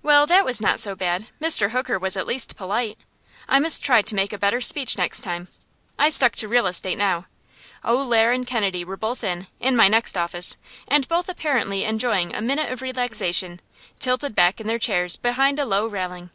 Well, 0.00 0.26
that 0.28 0.44
was 0.44 0.60
not 0.60 0.78
so 0.78 0.94
bad. 0.94 1.26
Mr. 1.42 1.72
Hooker 1.72 1.98
was 1.98 2.16
at 2.16 2.24
least 2.24 2.54
polite. 2.54 2.96
I 3.48 3.58
must 3.58 3.82
try 3.82 4.00
to 4.00 4.14
make 4.14 4.32
a 4.32 4.38
better 4.38 4.60
speech 4.60 4.96
next 4.96 5.22
time. 5.22 5.48
I 5.98 6.08
stuck 6.08 6.36
to 6.36 6.46
real 6.46 6.68
estate 6.68 6.96
now. 6.96 7.26
O'Lair 7.84 8.44
& 8.44 8.44
Kennedy 8.44 8.84
were 8.84 8.96
both 8.96 9.24
in, 9.24 9.48
in 9.58 9.74
my 9.74 9.88
next 9.88 10.16
office, 10.16 10.56
and 10.86 11.08
both 11.08 11.28
apparently 11.28 11.82
enjoying 11.82 12.32
a 12.32 12.40
minute 12.40 12.70
of 12.70 12.80
relaxation, 12.80 13.58
tilted 13.98 14.36
back 14.36 14.60
in 14.60 14.68
their 14.68 14.78
chairs 14.78 15.16
behind 15.16 15.58
a 15.58 15.64
low 15.64 15.88
railing. 15.88 16.30